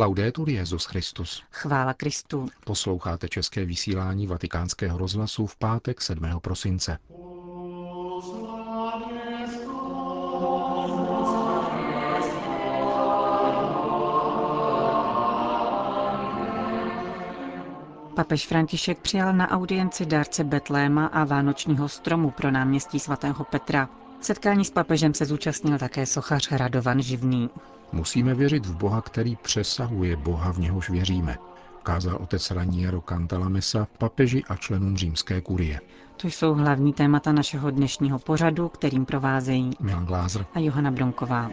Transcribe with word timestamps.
Laudetur 0.00 0.48
Jezus 0.48 0.84
Christus. 0.84 1.42
Chvála 1.50 1.94
Kristu. 1.94 2.46
Posloucháte 2.64 3.28
české 3.28 3.64
vysílání 3.64 4.26
Vatikánského 4.26 4.98
rozhlasu 4.98 5.46
v 5.46 5.56
pátek 5.56 6.00
7. 6.00 6.40
prosince. 6.40 6.98
Papež 18.16 18.46
František 18.46 18.98
přijal 18.98 19.32
na 19.32 19.50
audienci 19.50 20.06
dárce 20.06 20.44
Betléma 20.44 21.06
a 21.06 21.24
vánočního 21.24 21.88
stromu 21.88 22.30
pro 22.30 22.50
náměstí 22.50 23.00
svatého 23.00 23.44
Petra. 23.44 23.88
Setkání 24.20 24.64
s 24.64 24.70
papežem 24.70 25.14
se 25.14 25.24
zúčastnil 25.24 25.78
také 25.78 26.06
sochař 26.06 26.52
Radovan 26.52 27.02
Živný. 27.02 27.50
Musíme 27.92 28.34
věřit 28.34 28.66
v 28.66 28.76
Boha, 28.76 29.00
který 29.00 29.36
přesahuje 29.36 30.16
Boha, 30.16 30.52
v 30.52 30.58
něhož 30.58 30.90
věříme, 30.90 31.36
kázal 31.82 32.16
otec 32.20 32.50
Raniero 32.50 33.00
Cantalamessa 33.00 33.86
papeži 33.98 34.42
a 34.48 34.56
členům 34.56 34.96
římské 34.96 35.40
kurie. 35.40 35.80
To 36.16 36.26
jsou 36.26 36.54
hlavní 36.54 36.92
témata 36.92 37.32
našeho 37.32 37.70
dnešního 37.70 38.18
pořadu, 38.18 38.68
kterým 38.68 39.04
provázejí 39.06 39.70
Milan 39.80 40.06
Glázer 40.06 40.46
a 40.54 40.58
Johana 40.58 40.90
Bronková. 40.90 41.50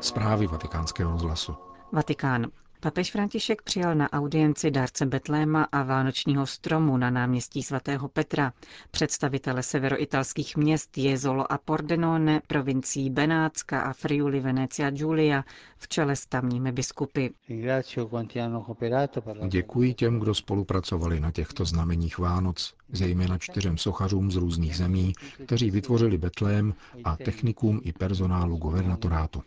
Zprávy 0.00 0.46
vatikánského 0.46 1.12
rozhlasu. 1.12 1.54
Vatikán. 1.92 2.46
Papež 2.84 3.10
František 3.12 3.62
přijal 3.62 3.94
na 3.94 4.12
audienci 4.12 4.70
dárce 4.70 5.06
Betléma 5.06 5.62
a 5.72 5.82
vánočního 5.82 6.46
stromu 6.46 6.96
na 6.96 7.10
náměstí 7.10 7.62
svatého 7.62 8.08
Petra, 8.08 8.52
představitele 8.90 9.62
severoitalských 9.62 10.56
měst 10.56 10.98
Jezolo 10.98 11.52
a 11.52 11.58
Pordenone, 11.58 12.40
provincií 12.46 13.10
Benátska 13.10 13.80
a 13.80 13.92
Friuli 13.92 14.40
Venecia 14.40 14.90
Giulia 14.90 15.44
v 15.78 15.88
čele 15.88 16.16
s 16.16 16.26
tamními 16.26 16.72
biskupy. 16.72 17.28
Děkuji 19.48 19.94
těm, 19.94 20.20
kdo 20.20 20.34
spolupracovali 20.34 21.20
na 21.20 21.30
těchto 21.30 21.64
znameních 21.64 22.18
Vánoc, 22.18 22.74
zejména 22.92 23.38
čtyřem 23.38 23.78
sochařům 23.78 24.30
z 24.30 24.36
různých 24.36 24.76
zemí, 24.76 25.12
kteří 25.44 25.70
vytvořili 25.70 26.18
Betlém 26.18 26.74
a 27.04 27.16
technikům 27.16 27.80
i 27.84 27.92
personálu 27.92 28.56
guvernatorátu. 28.56 29.42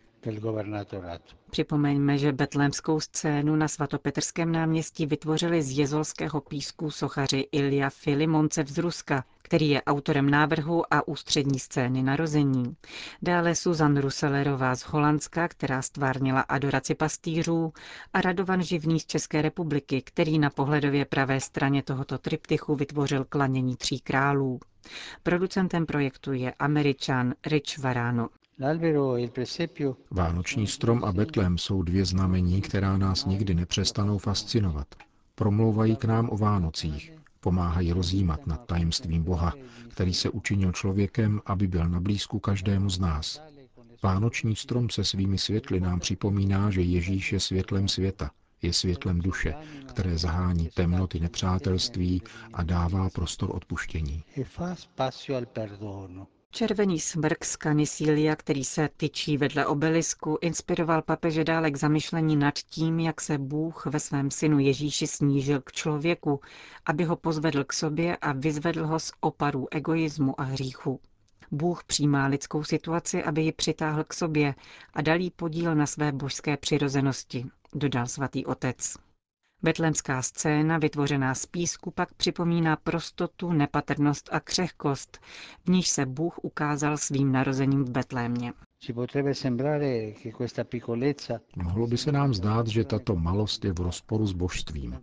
Připomeňme, 1.49 2.17
že 2.17 2.31
betlémskou 2.31 2.99
scénu 2.99 3.55
na 3.55 3.67
svatopetrském 3.67 4.51
náměstí 4.51 5.05
vytvořili 5.05 5.63
z 5.63 5.77
jezolského 5.79 6.41
písku 6.41 6.91
sochaři 6.91 7.47
Ilja 7.51 7.89
Filimoncev 7.89 8.67
z 8.67 8.77
Ruska, 8.77 9.23
který 9.41 9.69
je 9.69 9.83
autorem 9.83 10.29
návrhu 10.29 10.93
a 10.93 11.07
ústřední 11.07 11.59
scény 11.59 12.03
narození. 12.03 12.75
Dále 13.21 13.55
Susan 13.55 13.97
Ruselerová 13.97 14.75
z 14.75 14.81
Holandska, 14.81 15.47
která 15.47 15.81
stvárnila 15.81 16.41
adoraci 16.41 16.95
pastýřů 16.95 17.73
a 18.13 18.21
Radovan 18.21 18.61
Živný 18.63 18.99
z 18.99 19.05
České 19.05 19.41
republiky, 19.41 20.01
který 20.01 20.39
na 20.39 20.49
pohledově 20.49 21.05
pravé 21.05 21.39
straně 21.41 21.83
tohoto 21.83 22.17
triptychu 22.17 22.75
vytvořil 22.75 23.25
klanění 23.25 23.75
tří 23.75 23.99
králů. 23.99 24.59
Producentem 25.23 25.85
projektu 25.85 26.33
je 26.33 26.53
američan 26.59 27.33
Rich 27.45 27.77
Varano. 27.79 28.29
Vánoční 30.11 30.67
strom 30.67 31.03
a 31.03 31.11
Betlém 31.13 31.57
jsou 31.57 31.81
dvě 31.81 32.05
znamení, 32.05 32.61
která 32.61 32.97
nás 32.97 33.25
nikdy 33.25 33.53
nepřestanou 33.53 34.17
fascinovat. 34.17 34.87
Promlouvají 35.35 35.95
k 35.95 36.05
nám 36.05 36.29
o 36.29 36.37
Vánocích, 36.37 37.13
pomáhají 37.39 37.91
rozjímat 37.93 38.47
nad 38.47 38.65
tajemstvím 38.65 39.23
Boha, 39.23 39.53
který 39.89 40.13
se 40.13 40.29
učinil 40.29 40.71
člověkem, 40.71 41.41
aby 41.45 41.67
byl 41.67 41.89
na 41.89 41.99
blízku 41.99 42.39
každému 42.39 42.89
z 42.89 42.99
nás. 42.99 43.41
Vánoční 44.03 44.55
strom 44.55 44.89
se 44.89 45.03
svými 45.03 45.37
světly 45.37 45.79
nám 45.79 45.99
připomíná, 45.99 46.71
že 46.71 46.81
Ježíš 46.81 47.33
je 47.33 47.39
světlem 47.39 47.87
světa, 47.87 48.31
je 48.61 48.73
světlem 48.73 49.19
duše, 49.19 49.53
které 49.85 50.17
zahání 50.17 50.69
temnoty 50.73 51.19
nepřátelství 51.19 52.21
a 52.53 52.63
dává 52.63 53.09
prostor 53.09 53.55
odpuštění. 53.55 54.23
Červený 56.57 56.99
smrk 56.99 57.45
z 57.45 57.57
Canisilia, 57.57 58.35
který 58.35 58.63
se 58.63 58.89
tyčí 58.97 59.37
vedle 59.37 59.65
obelisku, 59.65 60.37
inspiroval 60.41 61.01
papeže 61.01 61.43
dále 61.43 61.71
k 61.71 61.75
zamyšlení 61.75 62.35
nad 62.35 62.53
tím, 62.59 62.99
jak 62.99 63.21
se 63.21 63.37
Bůh 63.37 63.85
ve 63.85 63.99
svém 63.99 64.31
synu 64.31 64.59
Ježíši 64.59 65.07
snížil 65.07 65.61
k 65.61 65.71
člověku, 65.71 66.41
aby 66.85 67.03
ho 67.03 67.15
pozvedl 67.15 67.63
k 67.63 67.73
sobě 67.73 68.17
a 68.17 68.31
vyzvedl 68.31 68.87
ho 68.87 68.99
z 68.99 69.11
oparů 69.19 69.67
egoismu 69.71 70.41
a 70.41 70.43
hříchu. 70.43 70.99
Bůh 71.51 71.83
přijímá 71.83 72.25
lidskou 72.27 72.63
situaci, 72.63 73.23
aby 73.23 73.41
ji 73.41 73.51
přitáhl 73.51 74.03
k 74.03 74.13
sobě 74.13 74.55
a 74.93 75.01
dal 75.01 75.19
jí 75.19 75.31
podíl 75.31 75.75
na 75.75 75.85
své 75.85 76.11
božské 76.11 76.57
přirozenosti, 76.57 77.45
dodal 77.73 78.07
svatý 78.07 78.45
otec. 78.45 79.06
Betlemská 79.63 80.21
scéna, 80.21 80.77
vytvořená 80.77 81.35
z 81.35 81.45
písku, 81.45 81.91
pak 81.91 82.13
připomíná 82.13 82.75
prostotu, 82.75 83.51
nepatrnost 83.51 84.29
a 84.31 84.39
křehkost, 84.39 85.17
v 85.65 85.69
níž 85.69 85.87
se 85.89 86.05
Bůh 86.05 86.39
ukázal 86.41 86.97
svým 86.97 87.31
narozením 87.31 87.83
v 87.83 87.89
Betlémě. 87.89 88.53
Mohlo 91.55 91.87
by 91.87 91.97
se 91.97 92.11
nám 92.11 92.33
zdát, 92.33 92.67
že 92.67 92.83
tato 92.83 93.15
malost 93.15 93.65
je 93.65 93.73
v 93.73 93.79
rozporu 93.79 94.27
s 94.27 94.33
božstvím. 94.33 95.01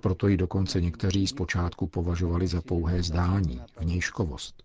Proto 0.00 0.28
ji 0.28 0.36
dokonce 0.36 0.80
někteří 0.80 1.26
zpočátku 1.26 1.86
považovali 1.86 2.46
za 2.46 2.60
pouhé 2.62 3.02
zdání, 3.02 3.60
vnějškovost. 3.80 4.62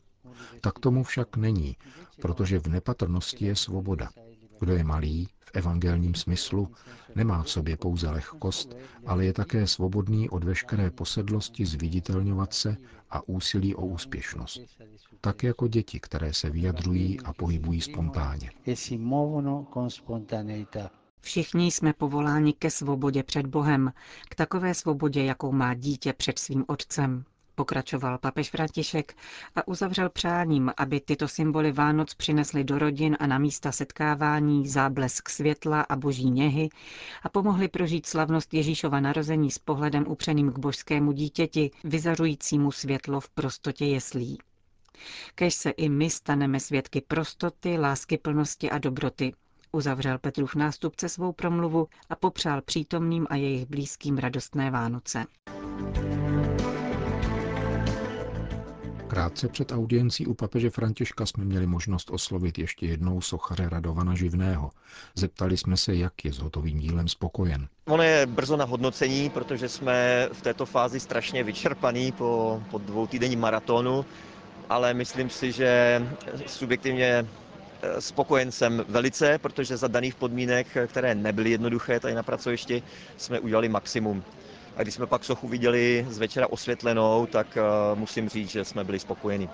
Tak 0.62 0.80
tomu 0.80 1.04
však 1.04 1.38
není, 1.38 1.78
protože 2.22 2.60
v 2.60 2.68
nepatrnosti 2.68 3.46
je 3.46 3.56
svoboda. 3.56 4.10
Kdo 4.60 4.74
je 4.74 4.84
malý, 4.84 5.28
v 5.40 5.52
evangelním 5.54 6.16
smyslu, 6.16 6.72
nemá 7.16 7.44
v 7.44 7.50
sobě 7.50 7.78
pouze 7.78 8.10
lehkost, 8.10 8.76
ale 9.06 9.26
je 9.26 9.34
také 9.34 9.68
svobodný 9.68 10.30
od 10.30 10.44
veškeré 10.44 10.92
posedlosti 10.92 11.66
zviditelňovat 11.66 12.54
se 12.54 12.78
a 13.10 13.28
úsilí 13.28 13.76
o 13.76 13.86
úspěšnost. 13.86 14.62
Tak 15.22 15.44
jako 15.44 15.68
děti, 15.68 16.00
které 16.00 16.34
se 16.34 16.50
vyjadřují 16.50 17.20
a 17.22 17.34
pohybují 17.34 17.82
spontánně. 17.82 18.52
Všichni 21.22 21.72
jsme 21.72 21.94
povoláni 21.94 22.54
ke 22.54 22.72
svobodě 22.72 23.24
před 23.24 23.46
Bohem, 23.48 23.94
k 24.30 24.36
takové 24.36 24.74
svobodě, 24.74 25.24
jakou 25.24 25.52
má 25.52 25.74
dítě 25.74 26.14
před 26.14 26.40
svým 26.40 26.66
otcem, 26.68 27.26
pokračoval 27.60 28.18
papež 28.18 28.50
František 28.50 29.16
a 29.56 29.68
uzavřel 29.68 30.10
přáním, 30.10 30.72
aby 30.78 31.00
tyto 31.00 31.28
symboly 31.28 31.72
Vánoc 31.72 32.14
přinesly 32.14 32.64
do 32.64 32.80
rodin 32.80 33.18
a 33.20 33.28
na 33.28 33.38
místa 33.38 33.72
setkávání 33.72 34.68
záblesk 34.68 35.30
světla 35.30 35.82
a 35.82 35.96
boží 35.96 36.30
něhy 36.32 36.70
a 37.24 37.30
pomohli 37.30 37.68
prožít 37.68 38.06
slavnost 38.06 38.54
Ježíšova 38.54 39.00
narození 39.00 39.52
s 39.52 39.58
pohledem 39.60 40.06
upřeným 40.08 40.52
k 40.52 40.60
božskému 40.60 41.12
dítěti, 41.12 41.72
vyzařujícímu 41.84 42.72
světlo 42.72 43.20
v 43.20 43.30
prostotě 43.30 43.86
jeslí. 43.86 44.38
Kež 45.36 45.54
se 45.54 45.70
i 45.70 45.90
my 45.90 46.10
staneme 46.10 46.60
svědky 46.60 47.02
prostoty, 47.08 47.78
láskyplnosti 47.78 48.70
a 48.70 48.78
dobroty, 48.78 49.34
uzavřel 49.72 50.18
Petrův 50.20 50.56
nástupce 50.56 51.10
svou 51.10 51.32
promluvu 51.32 51.88
a 52.10 52.16
popřál 52.16 52.62
přítomným 52.62 53.28
a 53.30 53.36
jejich 53.36 53.66
blízkým 53.66 54.18
radostné 54.18 54.72
Vánoce. 54.72 55.26
Krátce 59.10 59.48
před 59.48 59.72
audiencí 59.72 60.26
u 60.26 60.34
papeže 60.34 60.70
Františka 60.70 61.26
jsme 61.26 61.46
měli 61.46 61.68
možnost 61.68 62.10
oslovit 62.12 62.58
ještě 62.58 62.86
jednou 62.86 63.22
sochaře 63.22 63.70
Radovana 63.70 64.16
Živného. 64.16 64.72
Zeptali 65.16 65.58
jsme 65.58 65.78
se, 65.78 65.96
jak 65.96 66.26
je 66.26 66.34
s 66.34 66.38
hotovým 66.38 66.80
dílem 66.80 67.08
spokojen. 67.08 67.68
Ono 67.88 68.04
je 68.04 68.26
brzo 68.26 68.58
na 68.58 68.66
hodnocení, 68.66 69.30
protože 69.30 69.70
jsme 69.70 70.30
v 70.34 70.42
této 70.42 70.66
fázi 70.66 71.00
strašně 71.00 71.44
vyčerpaný 71.44 72.12
po, 72.12 72.64
po 72.72 72.78
dvou 72.78 73.08
týdenním 73.08 73.40
maratonu, 73.40 74.06
ale 74.70 74.94
myslím 74.94 75.30
si, 75.30 75.52
že 75.52 76.02
subjektivně 76.46 77.26
eh, 77.82 78.02
spokojen 78.02 78.52
jsem 78.52 78.86
velice, 78.90 79.38
protože 79.38 79.78
za 79.78 79.88
daných 79.88 80.16
podmínek, 80.16 80.68
které 80.88 81.16
nebyly 81.16 81.50
jednoduché 81.50 82.00
tady 82.00 82.14
na 82.14 82.24
pracovišti, 82.24 82.84
jsme 83.18 83.40
udělali 83.40 83.70
maximum. 83.70 84.24
A 84.76 84.82
když 84.84 84.96
jsme 84.96 85.08
pak 85.08 85.24
sochu 85.24 85.48
viděli 85.48 86.06
z 86.08 86.18
večera 86.18 86.48
osvětlenou, 86.50 87.28
tak 87.28 87.48
uh, 87.58 88.00
musím 88.00 88.30
říct, 88.30 88.50
že 88.52 88.66
jsme 88.66 88.84
byli 88.84 89.00
spokojeni. 89.00 89.50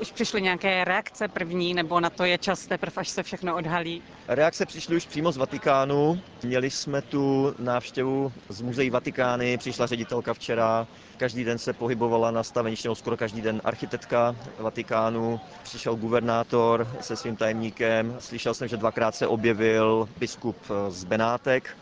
Už 0.00 0.12
přišly 0.12 0.42
nějaké 0.42 0.84
reakce 0.84 1.28
první, 1.28 1.74
nebo 1.74 2.00
na 2.00 2.10
to 2.10 2.24
je 2.24 2.38
čas 2.38 2.66
teprve, 2.66 2.92
až 2.96 3.08
se 3.08 3.22
všechno 3.22 3.56
odhalí? 3.56 4.02
Reakce 4.28 4.66
přišly 4.66 4.96
už 4.96 5.06
přímo 5.06 5.32
z 5.32 5.36
Vatikánu. 5.36 6.20
Měli 6.44 6.70
jsme 6.70 7.02
tu 7.02 7.54
návštěvu 7.58 8.32
z 8.48 8.60
muzeí 8.60 8.90
Vatikány, 8.90 9.58
přišla 9.58 9.86
ředitelka 9.86 10.34
včera, 10.34 10.86
každý 11.16 11.44
den 11.44 11.58
se 11.58 11.72
pohybovala 11.72 12.30
na 12.30 12.42
staveništi, 12.42 12.88
skoro 12.94 13.16
každý 13.16 13.40
den 13.42 13.60
architektka 13.64 14.36
Vatikánu, 14.58 15.40
přišel 15.62 15.96
guvernátor 15.96 16.88
se 17.00 17.16
svým 17.16 17.36
tajemníkem, 17.36 18.16
slyšel 18.20 18.54
jsem, 18.54 18.68
že 18.68 18.76
dvakrát 18.76 19.14
se 19.14 19.26
objevil 19.26 20.08
biskup 20.18 20.56
z 20.88 21.04
Benátek, 21.04 21.76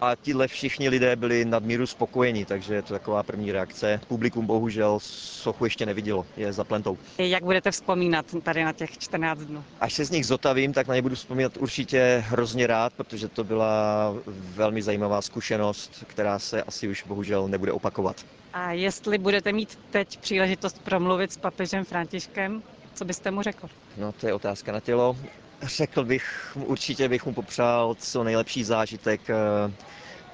a 0.00 0.14
tihle 0.14 0.48
všichni 0.48 0.88
lidé 0.88 1.16
byli 1.16 1.44
nadmíru 1.44 1.86
spokojeni, 1.86 2.44
takže 2.44 2.74
je 2.74 2.82
to 2.82 2.94
taková 2.94 3.22
první 3.22 3.52
reakce. 3.52 4.00
Publikum 4.08 4.46
bohužel 4.46 4.98
sochu 5.02 5.64
ještě 5.64 5.86
nevidělo, 5.86 6.26
je 6.36 6.52
za 6.52 6.64
plentou. 6.64 6.98
Jak 7.18 7.44
budete 7.44 7.70
vzpomínat 7.70 8.26
tady 8.42 8.64
na 8.64 8.72
těch 8.72 8.98
14 8.98 9.38
dnů? 9.38 9.64
Až 9.80 9.92
se 9.92 10.04
z 10.04 10.10
nich 10.10 10.26
zotavím, 10.26 10.72
tak 10.72 10.86
na 10.88 10.94
ně 10.94 11.02
budu 11.02 11.14
vzpomínat 11.14 11.56
určitě 11.56 12.24
hrozně 12.26 12.66
rád, 12.66 12.92
protože 12.92 13.28
to 13.28 13.44
byla 13.44 14.14
velmi 14.26 14.82
zajímavá 14.82 15.22
zkušenost, 15.22 16.04
která 16.06 16.38
se 16.38 16.62
asi 16.62 16.88
už 16.88 17.04
bohužel 17.06 17.48
nebude 17.48 17.72
opakovat. 17.72 18.16
A 18.52 18.72
jestli 18.72 19.18
budete 19.18 19.52
mít 19.52 19.78
teď 19.90 20.18
příležitost 20.20 20.82
promluvit 20.84 21.32
s 21.32 21.36
papežem 21.36 21.84
Františkem, 21.84 22.62
co 22.94 23.04
byste 23.04 23.30
mu 23.30 23.42
řekl? 23.42 23.68
No 23.96 24.12
to 24.12 24.26
je 24.26 24.34
otázka 24.34 24.72
na 24.72 24.80
tělo. 24.80 25.16
Řekl 25.62 26.04
bych, 26.04 26.56
určitě 26.64 27.08
bych 27.08 27.26
mu 27.26 27.34
popřál 27.34 27.94
co 27.94 28.24
nejlepší 28.24 28.64
zážitek, 28.64 29.30
eh, 29.30 29.34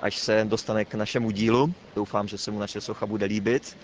až 0.01 0.19
se 0.19 0.45
dostane 0.49 0.85
k 0.85 0.95
našemu 0.95 1.31
dílu. 1.31 1.75
Doufám, 1.95 2.29
že 2.29 2.39
se 2.39 2.51
mu 2.51 2.59
naše 2.59 2.81
socha 2.81 3.07
bude 3.07 3.27
líbit. 3.27 3.79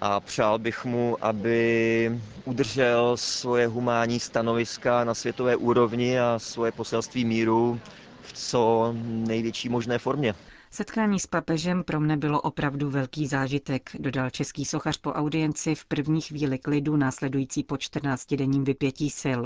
A 0.00 0.20
přál 0.20 0.58
bych 0.58 0.84
mu, 0.84 1.24
aby 1.24 2.20
udržel 2.44 3.16
svoje 3.16 3.66
humánní 3.66 4.20
stanoviska 4.20 5.04
na 5.04 5.14
světové 5.14 5.56
úrovni 5.56 6.20
a 6.20 6.38
svoje 6.38 6.72
poselství 6.72 7.24
míru 7.24 7.80
v 8.22 8.32
co 8.32 8.92
největší 9.02 9.68
možné 9.68 9.98
formě. 9.98 10.34
Setkání 10.70 11.20
s 11.20 11.26
papežem 11.26 11.84
pro 11.84 12.00
mne 12.00 12.16
bylo 12.16 12.40
opravdu 12.40 12.90
velký 12.90 13.26
zážitek, 13.26 13.90
dodal 13.98 14.30
český 14.30 14.64
sochař 14.64 14.96
po 14.96 15.12
audienci 15.12 15.74
v 15.74 15.84
první 15.84 16.20
chvíli 16.20 16.58
klidu 16.58 16.96
následující 16.96 17.64
po 17.64 17.74
14-denním 17.74 18.64
vypětí 18.64 19.10
sil. 19.22 19.40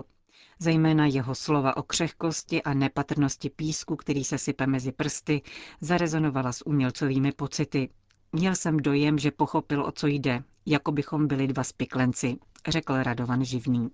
Zejména 0.62 1.06
jeho 1.06 1.34
slova 1.34 1.76
o 1.76 1.82
křehkosti 1.82 2.62
a 2.62 2.74
nepatrnosti 2.74 3.50
písku, 3.50 3.96
který 3.96 4.24
se 4.24 4.38
sype 4.38 4.66
mezi 4.66 4.92
prsty, 4.92 5.42
zarezonovala 5.80 6.52
s 6.52 6.66
umělcovými 6.66 7.32
pocity. 7.32 7.88
Měl 8.32 8.54
jsem 8.54 8.76
dojem, 8.76 9.18
že 9.18 9.30
pochopil, 9.30 9.84
o 9.84 9.92
co 9.92 10.06
jde, 10.06 10.42
jako 10.66 10.92
bychom 10.92 11.26
byli 11.26 11.46
dva 11.46 11.64
spiklenci, 11.64 12.36
řekl 12.68 13.02
Radovan 13.02 13.44
Živný. 13.44 13.90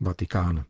Vatikán. 0.00 0.64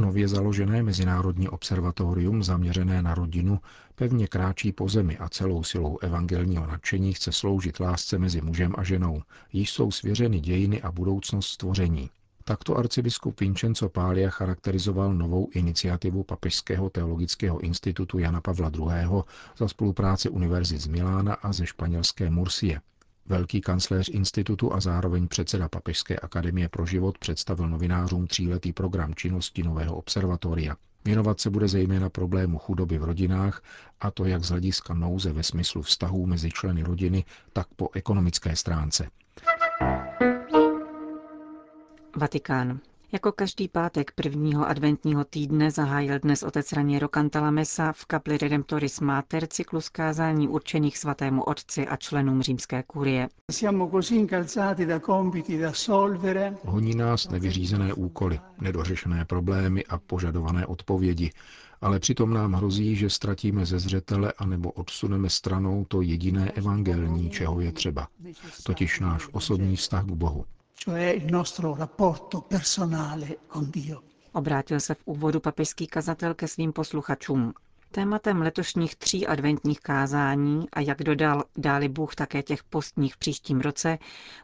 Nově 0.00 0.28
založené 0.28 0.82
Mezinárodní 0.82 1.48
observatorium 1.48 2.42
zaměřené 2.42 3.02
na 3.02 3.14
rodinu 3.14 3.60
pevně 3.94 4.26
kráčí 4.26 4.72
po 4.72 4.88
zemi 4.88 5.18
a 5.18 5.28
celou 5.28 5.62
silou 5.64 5.98
evangelního 5.98 6.66
nadšení 6.66 7.12
chce 7.12 7.32
sloužit 7.32 7.80
lásce 7.80 8.18
mezi 8.18 8.40
mužem 8.40 8.74
a 8.78 8.84
ženou. 8.84 9.22
Již 9.52 9.70
jsou 9.72 9.90
svěřeny 9.90 10.40
dějiny 10.40 10.82
a 10.82 10.92
budoucnost 10.92 11.46
stvoření. 11.46 12.10
Takto 12.44 12.76
arcibiskup 12.76 13.40
Vincenzo 13.40 13.88
Pália 13.88 14.30
charakterizoval 14.30 15.14
novou 15.14 15.48
iniciativu 15.54 16.24
Papežského 16.24 16.90
teologického 16.90 17.60
institutu 17.60 18.18
Jana 18.18 18.40
Pavla 18.40 18.70
II. 18.74 19.22
za 19.58 19.68
spolupráce 19.68 20.30
univerzit 20.30 20.80
z 20.80 20.86
Milána 20.86 21.34
a 21.34 21.52
ze 21.52 21.66
španělské 21.66 22.30
Mursie. 22.30 22.80
Velký 23.26 23.60
kancléř 23.60 24.08
institutu 24.08 24.74
a 24.74 24.80
zároveň 24.80 25.28
předseda 25.28 25.68
Papežské 25.68 26.16
akademie 26.16 26.68
pro 26.68 26.86
život 26.86 27.18
představil 27.18 27.68
novinářům 27.68 28.26
tříletý 28.26 28.72
program 28.72 29.14
činnosti 29.14 29.62
nového 29.62 29.96
observatoria. 29.96 30.76
Věnovat 31.04 31.40
se 31.40 31.50
bude 31.50 31.68
zejména 31.68 32.10
problému 32.10 32.58
chudoby 32.58 32.98
v 32.98 33.04
rodinách, 33.04 33.62
a 34.00 34.10
to 34.10 34.24
jak 34.24 34.44
z 34.44 34.50
hlediska 34.50 34.94
nouze 34.94 35.32
ve 35.32 35.42
smyslu 35.42 35.82
vztahů 35.82 36.26
mezi 36.26 36.50
členy 36.50 36.82
rodiny, 36.82 37.24
tak 37.52 37.66
po 37.76 37.88
ekonomické 37.94 38.56
stránce. 38.56 39.08
Vatikán. 42.16 42.80
Jako 43.12 43.32
každý 43.32 43.68
pátek 43.68 44.12
prvního 44.14 44.68
adventního 44.68 45.24
týdne 45.24 45.70
zahájil 45.70 46.18
dnes 46.18 46.42
otec 46.42 46.72
Raniero 46.72 47.08
Cantalamessa 47.08 47.92
v 47.92 48.04
kapli 48.04 48.38
Redemptoris 48.38 49.00
Mater 49.00 49.46
cyklus 49.46 49.88
kázání 49.88 50.48
určených 50.48 50.98
svatému 50.98 51.42
otci 51.42 51.86
a 51.86 51.96
členům 51.96 52.42
římské 52.42 52.82
kurie. 52.82 53.28
Honí 56.64 56.94
nás 56.94 57.28
nevyřízené 57.28 57.94
úkoly, 57.94 58.40
nedořešené 58.60 59.24
problémy 59.24 59.84
a 59.84 59.98
požadované 59.98 60.66
odpovědi, 60.66 61.30
ale 61.80 61.98
přitom 61.98 62.34
nám 62.34 62.52
hrozí, 62.52 62.96
že 62.96 63.10
ztratíme 63.10 63.66
ze 63.66 63.78
zřetele 63.78 64.32
anebo 64.38 64.70
odsuneme 64.70 65.30
stranou 65.30 65.84
to 65.88 66.00
jediné 66.00 66.50
evangelní, 66.50 67.30
čeho 67.30 67.60
je 67.60 67.72
třeba, 67.72 68.08
totiž 68.62 69.00
náš 69.00 69.28
osobní 69.32 69.76
vztah 69.76 70.04
k 70.04 70.12
Bohu 70.12 70.44
cioè 70.84 71.10
il 71.10 71.26
nostro 71.30 71.74
rapporto 71.74 72.40
personale 72.40 73.38
con 73.46 73.70
Dio. 73.70 74.02
Obrátil 74.32 74.80
se 74.80 74.94
v 74.94 75.02
úvodu 75.04 75.40
papežský 75.40 75.86
kazatel 75.86 76.34
ke 76.34 76.48
svým 76.48 76.72
posluchačům. 76.72 77.52
Tématem 77.90 78.42
letošních 78.42 78.96
tří 78.96 79.26
adventních 79.26 79.80
kázání 79.80 80.70
a 80.72 80.80
jak 80.80 81.02
dodal, 81.02 81.44
dáli 81.56 81.88
Bůh 81.88 82.14
také 82.14 82.42
těch 82.42 82.64
postních 82.64 83.14
v 83.14 83.18
příštím 83.18 83.60
roce, 83.60 83.98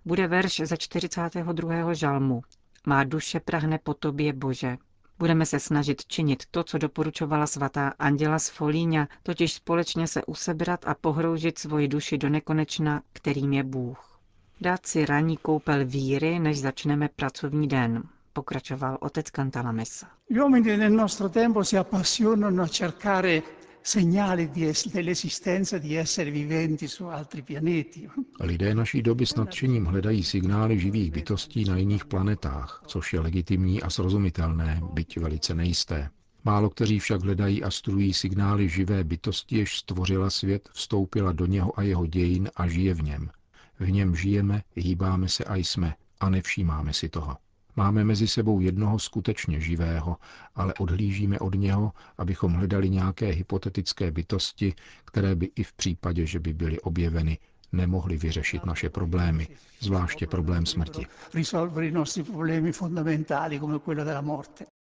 bude 0.04 0.26
verš 0.26 0.60
ze 0.64 0.76
42. 0.76 1.94
žalmu. 1.94 2.42
Má 2.86 3.04
duše 3.04 3.40
prahne 3.40 3.78
po 3.78 3.94
tobě, 3.94 4.32
Bože. 4.32 4.76
Budeme 5.18 5.46
se 5.46 5.60
snažit 5.60 6.06
činit 6.06 6.42
to, 6.50 6.64
co 6.64 6.78
doporučovala 6.78 7.46
svatá 7.46 7.92
Anděla 7.98 8.38
z 8.38 8.48
Folíňa, 8.48 9.08
totiž 9.22 9.52
společně 9.52 10.06
se 10.06 10.24
usebrat 10.24 10.86
a 10.86 10.94
pohroužit 10.94 11.58
svoji 11.58 11.88
duši 11.88 12.18
do 12.18 12.28
nekonečna, 12.28 13.02
kterým 13.12 13.52
je 13.52 13.62
Bůh. 13.64 14.15
Dát 14.60 14.86
si 14.86 15.06
ranní 15.06 15.36
koupel 15.36 15.86
víry, 15.86 16.38
než 16.38 16.60
začneme 16.60 17.08
pracovní 17.16 17.68
den, 17.68 18.02
pokračoval 18.32 18.98
otec 19.00 19.26
Cantalamessa. 19.30 20.06
Gli 20.28 20.40
uomini 20.40 20.76
del 20.76 20.90
nostro 20.92 21.28
tempo 21.28 21.64
si 21.64 21.76
appassionano 21.76 22.62
a 22.62 22.68
cercare 22.68 23.42
segnali 23.82 24.50
dell'esistenza 24.92 25.78
di 25.78 25.96
esseri 25.96 26.30
viventi 26.30 26.88
su 26.88 27.04
altri 27.06 27.42
pianeti. 27.42 28.08
Lidé 28.40 28.74
naší 28.74 29.02
doby 29.02 29.26
s 29.26 29.34
nadšením 29.34 29.84
hledají 29.84 30.24
signály 30.24 30.78
živých 30.78 31.10
bytostí 31.12 31.64
na 31.64 31.76
jiných 31.76 32.04
planetách, 32.04 32.82
což 32.86 33.12
je 33.12 33.20
legitimní 33.20 33.82
a 33.82 33.90
srozumitelné, 33.90 34.80
byť 34.92 35.18
velice 35.18 35.54
nejisté. 35.54 36.10
Málo 36.44 36.70
kteří 36.70 36.98
však 36.98 37.22
hledají 37.22 37.62
a 37.62 37.70
studují 37.70 38.12
signály 38.12 38.68
živé 38.68 39.04
bytosti, 39.04 39.58
jež 39.58 39.78
stvořila 39.78 40.30
svět, 40.30 40.68
vstoupila 40.72 41.32
do 41.32 41.46
něho 41.46 41.78
a 41.78 41.82
jeho 41.82 42.06
dějin 42.06 42.50
a 42.56 42.68
žije 42.68 42.94
v 42.94 43.02
něm. 43.02 43.30
V 43.78 43.90
něm 43.90 44.16
žijeme, 44.16 44.62
hýbáme 44.76 45.28
se 45.28 45.44
a 45.44 45.56
jsme 45.56 45.94
a 46.20 46.30
nevšímáme 46.30 46.92
si 46.92 47.08
toho. 47.08 47.36
Máme 47.76 48.04
mezi 48.04 48.28
sebou 48.28 48.60
jednoho 48.60 48.98
skutečně 48.98 49.60
živého, 49.60 50.16
ale 50.54 50.74
odhlížíme 50.74 51.38
od 51.38 51.54
něho, 51.54 51.92
abychom 52.18 52.52
hledali 52.52 52.90
nějaké 52.90 53.26
hypotetické 53.26 54.10
bytosti, 54.10 54.74
které 55.04 55.34
by 55.34 55.50
i 55.56 55.62
v 55.62 55.72
případě, 55.72 56.26
že 56.26 56.40
by 56.40 56.54
byly 56.54 56.80
objeveny, 56.80 57.38
nemohly 57.72 58.16
vyřešit 58.16 58.64
naše 58.64 58.90
problémy, 58.90 59.48
zvláště 59.80 60.26
problém 60.26 60.66
smrti. 60.66 61.06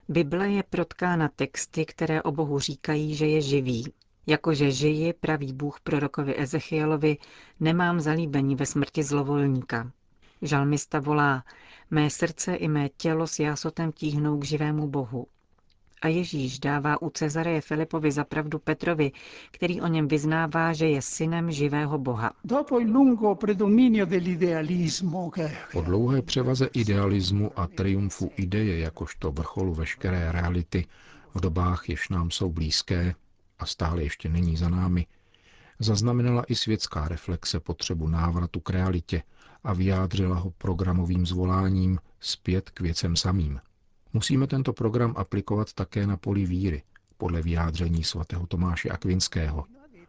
Bible 0.09 0.51
je 0.51 0.63
protkána 0.63 1.29
texty, 1.37 1.85
které 1.85 2.23
o 2.23 2.33
Bohu 2.33 2.59
říkají, 2.59 3.15
že 3.15 3.27
je 3.27 3.41
živý, 3.41 3.93
Jakože 4.27 4.71
žiji, 4.71 5.13
praví 5.13 5.53
Bůh 5.53 5.81
prorokovi 5.81 6.39
Ezechielovi, 6.39 7.17
nemám 7.61 8.01
zalíbení 8.01 8.57
ve 8.57 8.67
smrti 8.67 9.03
zlovolníka. 9.03 9.91
Žalmista 10.43 11.01
volá, 11.01 11.45
mé 11.91 12.11
srdce 12.11 12.55
i 12.55 12.69
mé 12.69 12.89
tělo 12.89 13.27
s 13.27 13.39
jásotem 13.39 13.93
tíhnou 13.93 14.39
k 14.39 14.45
živému 14.45 14.89
Bohu. 14.89 15.27
A 16.03 16.09
Ježíš 16.09 16.59
dává 16.59 17.03
u 17.03 17.11
Cezareje 17.11 17.61
Filipovi 17.61 18.13
zapravdu 18.13 18.59
Petrovi, 18.59 19.13
který 19.51 19.81
o 19.81 19.87
něm 19.87 20.09
vyznává, 20.09 20.73
že 20.73 20.87
je 20.87 21.03
synem 21.03 21.51
živého 21.53 21.99
Boha. 21.99 22.33
Po 25.73 25.81
dlouhé 25.81 26.23
převaze 26.23 26.69
idealismu 26.73 27.51
a 27.57 27.67
triumfu 27.67 28.31
ideje 28.37 28.79
jakožto 28.79 29.33
vrcholu 29.33 29.75
veškeré 29.75 30.33
reality 30.33 30.87
v 31.35 31.41
dobách, 31.41 31.89
jež 31.89 32.09
nám 32.09 32.31
jsou 32.31 32.51
blízké, 32.51 33.15
a 33.65 33.67
stále 33.67 34.03
ještě 34.03 34.29
není 34.29 34.57
za 34.57 34.69
námi, 34.69 35.07
zaznamenala 35.79 36.45
i 36.49 36.55
světská 36.55 37.09
reflexe 37.09 37.61
potřebu 37.61 38.09
návratu 38.09 38.61
k 38.61 38.71
realitě 38.71 39.23
a 39.65 39.73
vyjádřila 39.73 40.37
ho 40.37 40.51
programovým 40.51 41.27
zvoláním 41.27 41.99
zpět 42.21 42.71
k 42.71 42.81
věcem 42.81 43.17
samým. 43.17 43.61
Musíme 44.13 44.47
tento 44.47 44.73
program 44.73 45.15
aplikovat 45.17 45.73
také 45.73 46.07
na 46.07 46.17
poli 46.17 46.47
víry, 46.47 46.83
podle 47.17 47.43
vyjádření 47.43 48.05
svatého 48.05 48.47
Tomáše 48.47 48.89
Akvinského. 48.89 49.65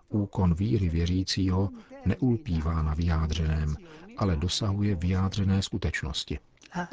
Úkon 0.10 0.54
víry 0.54 0.90
věřícího 0.90 1.70
neulpívá 2.06 2.82
na 2.82 2.94
vyjádřeném, 2.94 3.76
ale 4.18 4.36
dosahuje 4.36 4.96
vyjádřené 4.96 5.62
skutečnosti. 5.62 6.40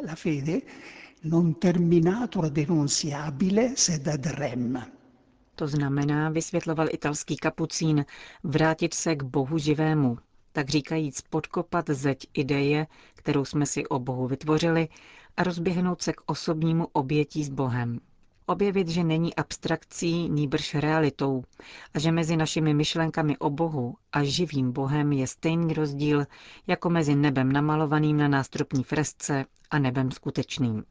La 0.08 0.14
fede 0.14 0.58
non 1.24 1.54
terminatur 1.54 2.50
denunciabile 2.50 3.68
sed 3.76 4.08
ad 4.08 4.26
rem. 4.26 5.01
To 5.62 5.68
znamená, 5.68 6.28
vysvětloval 6.28 6.86
italský 6.90 7.36
kapucín, 7.36 8.04
vrátit 8.44 8.94
se 8.94 9.16
k 9.16 9.22
Bohu 9.22 9.58
živému, 9.58 10.18
tak 10.52 10.68
říkajíc 10.68 11.20
podkopat 11.20 11.84
zeď 11.90 12.26
ideje, 12.34 12.86
kterou 13.14 13.44
jsme 13.44 13.66
si 13.66 13.86
o 13.86 13.98
Bohu 13.98 14.26
vytvořili, 14.26 14.88
a 15.36 15.42
rozběhnout 15.42 16.02
se 16.02 16.12
k 16.12 16.20
osobnímu 16.26 16.88
obětí 16.92 17.44
s 17.44 17.48
Bohem. 17.48 18.00
Objevit, 18.46 18.88
že 18.88 19.04
není 19.04 19.34
abstrakcí, 19.34 20.28
nýbrž 20.28 20.74
realitou 20.74 21.44
a 21.94 21.98
že 21.98 22.12
mezi 22.12 22.36
našimi 22.36 22.74
myšlenkami 22.74 23.38
o 23.38 23.50
Bohu 23.50 23.96
a 24.12 24.24
živým 24.24 24.72
Bohem 24.72 25.12
je 25.12 25.26
stejný 25.26 25.74
rozdíl 25.74 26.26
jako 26.66 26.90
mezi 26.90 27.14
nebem 27.14 27.52
namalovaným 27.52 28.16
na 28.16 28.28
nástropní 28.28 28.84
fresce 28.84 29.44
a 29.70 29.78
nebem 29.78 30.10
skutečným. 30.10 30.84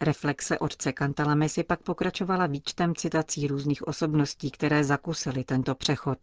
Reflexe 0.00 0.58
otce 0.58 0.92
Cantalamesi 0.92 1.64
pak 1.64 1.82
pokračovala 1.82 2.46
výčtem 2.46 2.94
citací 2.94 3.46
různých 3.46 3.88
osobností, 3.88 4.50
které 4.50 4.84
zakusily 4.84 5.44
tento 5.44 5.74
přechod. 5.74 6.18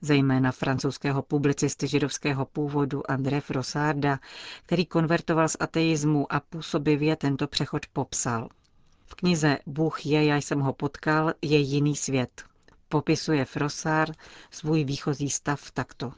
Zejména 0.00 0.52
francouzského 0.52 1.22
publicisty 1.22 1.88
židovského 1.88 2.46
původu 2.46 3.10
André 3.10 3.40
Frossarda, 3.40 4.18
který 4.66 4.86
konvertoval 4.86 5.48
z 5.48 5.56
ateismu 5.60 6.32
a 6.32 6.40
působivě 6.40 7.16
tento 7.16 7.46
přechod 7.46 7.86
popsal. 7.92 8.48
V 9.06 9.14
knize 9.14 9.58
Bůh 9.66 10.06
je, 10.06 10.24
já 10.24 10.36
jsem 10.36 10.60
ho 10.60 10.72
potkal, 10.72 11.32
je 11.42 11.58
jiný 11.58 11.96
svět. 11.96 12.44
Popisuje 12.88 13.44
Frossard 13.44 14.16
svůj 14.50 14.84
výchozí 14.84 15.30
stav 15.30 15.70
takto. 15.70 16.12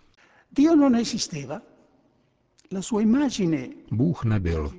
Dio 0.53 0.77
non 0.77 0.97
esisteva, 0.97 1.61
Bůh 3.91 4.25
nebyl. 4.25 4.73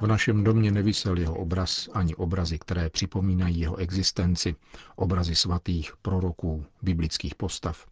V 0.00 0.06
našem 0.06 0.44
domě 0.44 0.70
nevysel 0.70 1.18
jeho 1.18 1.34
obraz 1.36 1.88
ani 1.92 2.14
obrazy, 2.14 2.58
které 2.58 2.90
připomínají 2.90 3.60
jeho 3.60 3.76
existenci, 3.76 4.56
obrazy 4.96 5.34
svatých, 5.34 5.92
proroků, 6.02 6.64
biblických 6.82 7.34
postav. 7.34 7.86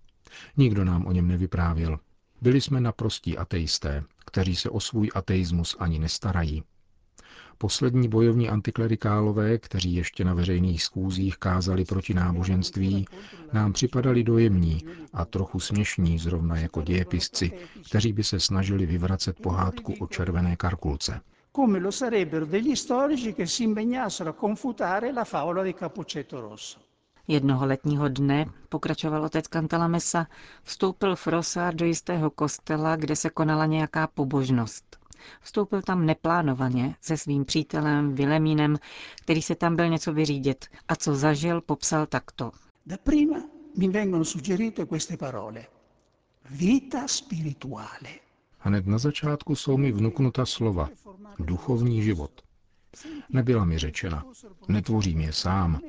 Nikdo 0.56 0.84
nám 0.84 1.06
o 1.06 1.12
něm 1.12 1.28
nevyprávěl. 1.28 1.98
Byli 2.40 2.60
jsme 2.60 2.80
naprostí 2.80 3.38
ateisté, 3.38 4.04
kteří 4.26 4.56
se 4.56 4.70
o 4.70 4.80
svůj 4.80 5.10
ateismus 5.14 5.76
ani 5.78 5.98
nestarají. 5.98 6.62
Poslední 7.58 8.08
bojovní 8.08 8.48
antiklerikálové, 8.48 9.58
kteří 9.58 9.94
ještě 9.94 10.24
na 10.24 10.34
veřejných 10.34 10.82
schůzích 10.82 11.36
kázali 11.36 11.84
proti 11.84 12.14
náboženství, 12.14 13.06
nám 13.52 13.72
připadali 13.72 14.24
dojemní 14.24 14.84
a 15.12 15.24
trochu 15.24 15.60
směšní, 15.60 16.18
zrovna 16.18 16.56
jako 16.56 16.82
dějepisci, 16.82 17.52
kteří 17.88 18.12
by 18.12 18.24
se 18.24 18.40
snažili 18.40 18.86
vyvracet 18.86 19.40
pohádku 19.40 19.94
o 20.00 20.06
červené 20.06 20.56
karkulce. 20.56 21.20
come 21.54 21.78
lo 21.78 21.90
sarebbero 21.90 22.46
degli 22.46 22.74
storici 22.74 23.34
che 23.34 23.44
si 23.46 23.64
impegnassero 23.64 24.30
a 24.30 24.34
confutare 24.34 25.12
la 25.12 25.24
favola 25.24 25.62
di 25.62 25.74
Cappuccetto 25.74 26.40
Rosso. 26.40 26.78
Jednoho 27.28 27.66
letního 27.66 28.08
dne, 28.08 28.46
pokračoval 28.68 29.24
otec 29.24 29.48
Cantalamessa, 29.48 30.26
vstoupil 30.62 31.16
Frossard 31.16 31.76
do 31.76 31.84
jistého 31.84 32.30
kostela, 32.30 32.96
kde 32.96 33.16
se 33.16 33.30
konala 33.30 33.66
nějaká 33.66 34.06
pobožnost. 34.06 34.96
Vstoupil 35.40 35.82
tam 35.82 36.06
neplánovaně 36.06 36.96
se 37.00 37.16
svým 37.16 37.44
přítelem 37.44 38.14
Vilemínem, 38.14 38.76
který 39.22 39.42
se 39.42 39.54
tam 39.54 39.76
byl 39.76 39.88
něco 39.88 40.12
vyřídit 40.12 40.64
a 40.88 40.96
co 40.96 41.14
zažil, 41.14 41.60
popsal 41.60 42.06
takto. 42.06 42.50
Da 42.86 42.96
prima 42.96 43.42
mi 43.76 43.88
vengono 43.88 44.24
suggerite 44.24 44.86
queste 44.86 45.16
parole. 45.16 45.66
Vita 46.50 47.08
spirituale. 47.08 48.10
Hned 48.58 48.86
na 48.86 48.98
začátku 48.98 49.56
jsou 49.56 49.76
mi 49.76 49.92
vnuknuta 49.92 50.46
slova. 50.46 50.88
Duchovní 51.38 52.02
život. 52.02 52.42
Nebyla 53.30 53.64
mi 53.64 53.78
řečena. 53.78 54.24
Netvořím 54.68 55.20
je 55.20 55.32
sám. 55.32 55.80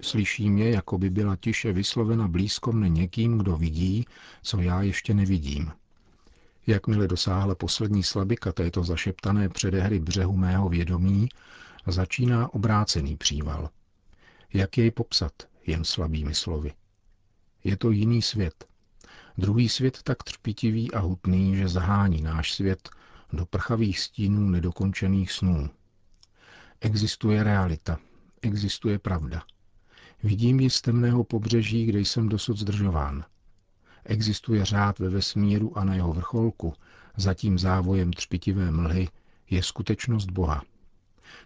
Slyším 0.00 0.58
je, 0.58 0.70
jako 0.70 0.98
by 0.98 1.10
byla 1.10 1.36
tiše 1.36 1.72
vyslovena 1.72 2.28
blízko 2.28 2.72
mne 2.72 2.88
někým, 2.88 3.38
kdo 3.38 3.56
vidí, 3.56 4.04
co 4.42 4.60
já 4.60 4.82
ještě 4.82 5.14
nevidím. 5.14 5.72
Jakmile 6.66 7.08
dosáhla 7.08 7.54
poslední 7.54 8.02
slabika 8.02 8.52
této 8.52 8.84
zašeptané 8.84 9.48
předehry 9.48 10.00
břehu 10.00 10.36
mého 10.36 10.68
vědomí, 10.68 11.28
začíná 11.86 12.54
obrácený 12.54 13.16
příval. 13.16 13.70
Jak 14.52 14.78
jej 14.78 14.90
popsat 14.90 15.32
jen 15.66 15.84
slabými 15.84 16.34
slovy? 16.34 16.72
Je 17.64 17.76
to 17.76 17.90
jiný 17.90 18.22
svět. 18.22 18.64
Druhý 19.38 19.68
svět 19.68 20.02
tak 20.02 20.22
třpitivý 20.22 20.92
a 20.92 20.98
hutný, 20.98 21.56
že 21.56 21.68
zahání 21.68 22.22
náš 22.22 22.52
svět 22.52 22.88
do 23.32 23.46
prchavých 23.46 24.00
stínů 24.00 24.50
nedokončených 24.50 25.32
snů. 25.32 25.70
Existuje 26.80 27.44
realita, 27.44 27.98
existuje 28.42 28.98
pravda. 28.98 29.42
Vidím 30.22 30.60
ji 30.60 30.70
z 30.70 30.80
temného 30.80 31.24
pobřeží, 31.24 31.86
kde 31.86 32.00
jsem 32.00 32.28
dosud 32.28 32.58
zdržován. 32.58 33.24
Existuje 34.04 34.64
řád 34.64 34.98
ve 34.98 35.08
vesmíru 35.08 35.78
a 35.78 35.84
na 35.84 35.94
jeho 35.94 36.12
vrcholku, 36.12 36.74
za 37.16 37.34
tím 37.34 37.58
závojem 37.58 38.12
třpitivé 38.12 38.70
mlhy, 38.70 39.08
je 39.50 39.62
skutečnost 39.62 40.30
Boha. 40.30 40.62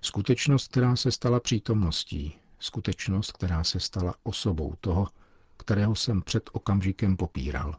Skutečnost, 0.00 0.68
která 0.68 0.96
se 0.96 1.12
stala 1.12 1.40
přítomností, 1.40 2.34
skutečnost, 2.58 3.32
která 3.32 3.64
se 3.64 3.80
stala 3.80 4.14
osobou 4.22 4.74
toho, 4.80 5.08
kterého 5.56 5.94
jsem 5.94 6.22
před 6.22 6.50
okamžikem 6.52 7.16
popíral. 7.16 7.76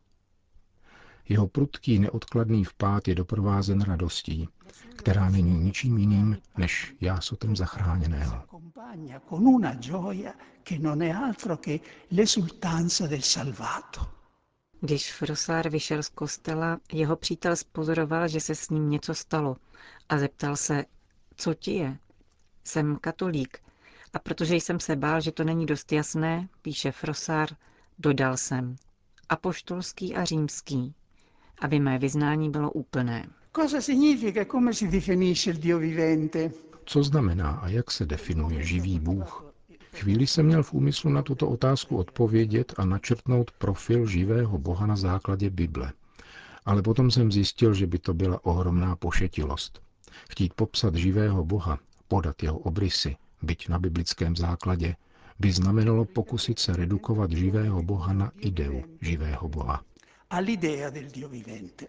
Jeho 1.29 1.47
prudký 1.47 1.99
neodkladný 1.99 2.63
vpád 2.63 3.07
je 3.07 3.15
doprovázen 3.15 3.81
radostí, 3.81 4.49
která 4.95 5.29
není 5.29 5.59
ničím 5.59 5.97
jiným 5.97 6.37
než 6.57 6.95
jásotem 7.01 7.55
zachráněného. 7.55 8.43
Con 9.29 9.47
una 9.47 9.73
gioia 9.73 10.33
che 10.63 10.79
non 10.79 11.01
è 11.01 11.11
altro 11.13 11.57
che 11.57 11.79
l'esultanza 12.11 13.07
del 13.07 13.21
salvato. 13.21 14.18
Když 14.81 15.13
Frosár 15.13 15.69
vyšel 15.69 16.03
z 16.03 16.09
kostela, 16.09 16.79
jeho 16.93 17.15
přítel 17.15 17.55
spozoroval, 17.55 18.27
že 18.27 18.39
se 18.39 18.55
s 18.55 18.69
ním 18.69 18.89
něco 18.89 19.15
stalo 19.15 19.57
a 20.09 20.17
zeptal 20.17 20.55
se, 20.55 20.85
co 21.35 21.53
ti 21.53 21.71
je? 21.73 21.97
Jsem 22.63 22.97
katolík 23.01 23.57
a 24.13 24.19
protože 24.19 24.55
jsem 24.55 24.79
se 24.79 24.95
bál, 24.95 25.21
že 25.21 25.31
to 25.31 25.43
není 25.43 25.65
dost 25.65 25.91
jasné, 25.91 26.47
píše 26.61 26.91
Frosár, 26.91 27.49
dodal 27.99 28.37
jsem 28.37 28.75
apoštolský 29.29 30.15
a 30.15 30.25
římský, 30.25 30.93
aby 31.61 31.79
mé 31.79 31.97
vyznání 31.99 32.49
bylo 32.49 32.71
úplné. 32.71 33.29
Cosa 33.55 33.81
significa 33.81 34.45
come 34.45 34.73
si 34.73 34.87
definisce 34.87 35.49
il 35.49 35.57
Dio 35.57 35.79
vivente? 35.79 36.51
Co 36.85 37.03
znamená 37.03 37.51
a 37.51 37.67
jak 37.67 37.91
se 37.91 38.05
definuje 38.05 38.63
živý 38.63 38.99
Bůh? 38.99 39.48
Chvíli 39.99 40.27
jsem 40.27 40.45
měl 40.45 40.63
v 40.63 40.73
úmyslu 40.73 41.09
na 41.09 41.21
tuto 41.21 41.49
otázku 41.49 41.97
odpovědět 41.97 42.73
a 42.77 42.85
načrtnout 42.85 43.51
profil 43.51 44.05
živého 44.07 44.57
Boha 44.57 44.85
na 44.85 44.95
základě 44.95 45.49
Bible. 45.49 45.93
Ale 46.65 46.81
potom 46.81 47.11
jsem 47.11 47.31
zjistil, 47.31 47.73
že 47.73 47.87
by 47.87 47.99
to 47.99 48.13
byla 48.13 48.45
ohromná 48.45 48.95
pošetilost. 48.95 49.81
Chtít 50.31 50.53
popsat 50.53 50.95
živého 50.95 51.45
Boha, 51.45 51.79
podat 52.07 52.43
jeho 52.43 52.57
obrysy, 52.59 53.15
byť 53.41 53.69
na 53.69 53.79
biblickém 53.79 54.35
základě, 54.35 54.95
by 55.39 55.51
znamenalo 55.51 56.05
pokusit 56.05 56.59
se 56.59 56.75
redukovat 56.75 57.31
živého 57.31 57.83
Boha 57.83 58.13
na 58.13 58.31
ideu 58.39 58.83
živého 59.01 59.49
Boha. 59.49 59.83
All'idea 60.29 60.89
del 60.89 61.07
Dio 61.13 61.29
vivente. 61.29 61.85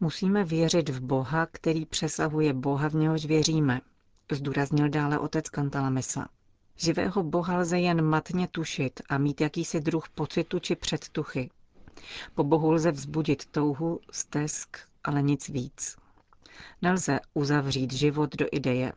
Musíme 0.00 0.44
věřit 0.44 0.88
v 0.88 1.00
Boha, 1.00 1.46
který 1.46 1.86
přesahuje 1.86 2.52
Boha, 2.52 2.88
v 2.88 2.94
něhož 2.94 3.26
věříme, 3.26 3.80
zdůraznil 4.32 4.88
dále 4.88 5.18
otec 5.18 5.48
Kantalamesa. 5.50 6.28
Živého 6.76 7.22
Boha 7.22 7.56
lze 7.56 7.78
jen 7.78 8.02
matně 8.02 8.48
tušit 8.48 9.00
a 9.08 9.18
mít 9.18 9.40
jakýsi 9.40 9.80
druh 9.80 10.08
pocitu 10.08 10.58
či 10.58 10.76
předtuchy. 10.76 11.50
Po 12.34 12.44
Bohu 12.44 12.72
lze 12.72 12.92
vzbudit 12.92 13.46
touhu, 13.46 14.00
stesk, 14.12 14.76
ale 15.04 15.22
nic 15.22 15.48
víc. 15.48 15.96
Nelze 16.82 17.20
uzavřít 17.34 17.92
život 17.92 18.36
do 18.36 18.46
ideje. 18.52 18.92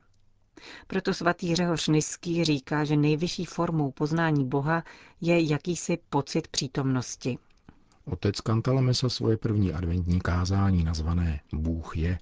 Proto 0.88 1.14
svatý 1.14 1.56
Řehoř 1.56 1.88
Nyský 1.88 2.44
říká, 2.44 2.84
že 2.84 2.96
nejvyšší 2.98 3.46
formou 3.46 3.92
poznání 3.92 4.46
Boha 4.46 4.84
je 5.22 5.50
jakýsi 5.52 5.98
pocit 6.10 6.48
přítomnosti. 6.48 7.38
Otec 8.06 8.42
Kantalamesa 8.42 9.10
svoje 9.10 9.38
první 9.38 9.74
adventní 9.74 10.22
kázání 10.22 10.84
nazvané 10.84 11.40
Bůh 11.54 11.98
je 11.98 12.20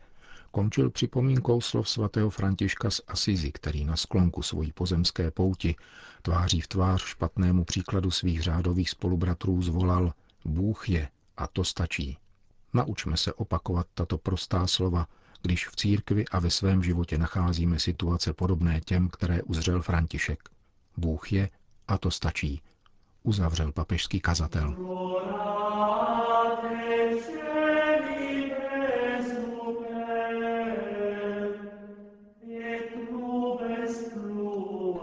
končil 0.54 0.90
připomínkou 0.90 1.62
slov 1.62 1.90
svatého 1.90 2.30
Františka 2.30 2.90
z 2.90 3.02
Asizi, 3.08 3.52
který 3.52 3.86
na 3.86 3.96
sklonku 3.96 4.42
svojí 4.42 4.72
pozemské 4.72 5.32
pouti 5.32 5.76
tváří 6.22 6.62
v 6.62 6.68
tvář 6.68 7.04
špatnému 7.04 7.66
příkladu 7.66 8.12
svých 8.12 8.42
řádových 8.42 8.90
spolubratrů 8.90 9.62
zvolal 9.62 10.14
Bůh 10.46 10.90
je 10.90 11.10
a 11.38 11.48
to 11.48 11.64
stačí. 11.64 12.18
Naučme 12.74 13.18
se 13.18 13.34
opakovat 13.34 13.88
tato 13.94 14.18
prostá 14.18 14.68
slova, 14.68 15.08
když 15.42 15.68
v 15.68 15.76
církvi 15.76 16.26
a 16.32 16.40
ve 16.40 16.50
svém 16.50 16.84
životě 16.84 17.18
nacházíme 17.18 17.80
situace 17.80 18.34
podobné 18.34 18.82
těm, 18.82 19.10
které 19.10 19.44
uzřel 19.44 19.82
František. 19.82 20.40
Bůh 20.98 21.32
je 21.34 21.50
a 21.88 21.98
to 21.98 22.12
stačí, 22.12 22.62
uzavřel 23.24 23.72
papežský 23.72 24.20
kazatel. 24.20 24.76